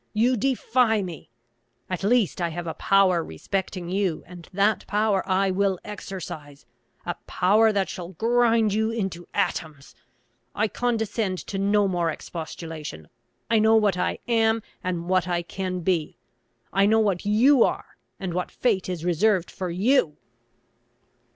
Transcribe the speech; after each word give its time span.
You 0.13 0.35
defy 0.35 1.03
me! 1.03 1.29
At 1.87 2.01
least 2.03 2.41
I 2.41 2.49
have 2.49 2.65
a 2.65 2.73
power 2.73 3.23
respecting 3.23 3.87
you, 3.87 4.23
and 4.25 4.49
that 4.51 4.87
power 4.87 5.21
I 5.29 5.51
will 5.51 5.77
exercise; 5.85 6.65
a 7.05 7.13
power 7.27 7.71
that 7.71 7.87
shall 7.87 8.09
grind 8.13 8.73
you 8.73 8.89
into 8.89 9.27
atoms. 9.35 9.93
I 10.55 10.69
condescend 10.69 11.37
to 11.45 11.59
no 11.59 11.87
more 11.87 12.09
expostulation. 12.09 13.09
I 13.47 13.59
know 13.59 13.75
what 13.75 13.95
I 13.95 14.17
am, 14.27 14.63
and 14.83 15.07
what 15.07 15.27
I 15.27 15.43
can 15.43 15.81
be. 15.81 16.17
I 16.73 16.87
know 16.87 16.99
what 16.99 17.23
you 17.23 17.61
are, 17.63 17.95
and 18.19 18.33
what 18.33 18.49
fate 18.49 18.89
is 18.89 19.05
reserved 19.05 19.51
for 19.51 19.69
you!" 19.69 20.17